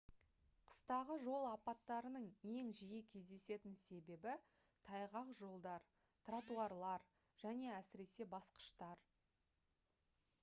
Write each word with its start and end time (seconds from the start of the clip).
қыстағы 0.67 1.15
жол 1.23 1.43
апаттарының 1.47 2.23
ең 2.53 2.69
жиі 2.77 3.01
кездесетін 3.11 3.75
себебі 3.83 4.33
тайғақ 4.89 5.29
жолдар 5.41 5.85
тротуарлар 6.29 7.05
және 7.43 7.69
әсіресе 7.75 8.27
басқыштар 8.33 9.05